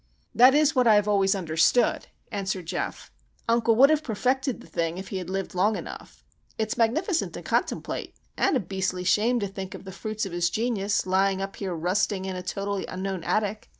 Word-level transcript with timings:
"That 0.33 0.55
is 0.55 0.75
what 0.75 0.87
I 0.87 0.95
have 0.95 1.07
always 1.07 1.35
understood," 1.35 2.07
answered 2.31 2.65
Geof. 2.65 3.11
"Uncle 3.47 3.75
would 3.75 3.91
have 3.91 4.01
perfected 4.03 4.59
the 4.59 4.65
thing 4.65 4.97
if 4.97 5.09
he 5.09 5.17
had 5.19 5.29
lived 5.29 5.53
long 5.53 5.75
enough. 5.75 6.23
It's 6.57 6.75
magnificent 6.75 7.33
to 7.33 7.43
contemplate,—and 7.43 8.57
a 8.57 8.61
beastly 8.61 9.03
shame 9.03 9.39
to 9.41 9.47
think 9.47 9.75
of 9.75 9.83
the 9.83 9.91
fruits 9.91 10.25
of 10.25 10.31
his 10.31 10.49
genius 10.49 11.05
lying 11.05 11.39
up 11.39 11.57
here 11.57 11.75
rusting 11.75 12.25
in 12.25 12.35
a 12.35 12.41
totally 12.41 12.87
unknown 12.87 13.23
attic! 13.23 13.69